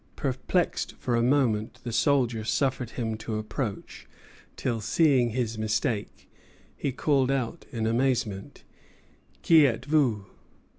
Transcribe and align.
Perplexed 0.15 0.95
for 0.97 1.15
a 1.15 1.21
moment, 1.21 1.77
the 1.83 1.91
soldier 1.91 2.43
suffered 2.43 2.89
him 2.97 3.15
to 3.17 3.37
approach; 3.37 4.07
till, 4.55 4.81
seeing 4.81 5.29
his 5.29 5.59
mistake, 5.59 6.27
he 6.75 6.91
called 6.91 7.29
out 7.29 7.67
in 7.71 7.85
amazement, 7.85 8.63
"Qui 9.45 9.61
êtes 9.67 9.85
vous?" 9.85 10.25